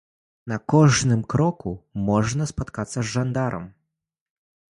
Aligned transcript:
На 0.51 0.55
кожным 0.73 1.21
кроку 1.33 1.73
можна 2.09 2.43
спаткацца 2.53 2.97
з 3.01 3.05
жандарам. 3.13 3.71